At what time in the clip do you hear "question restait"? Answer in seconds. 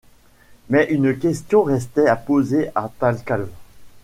1.15-2.07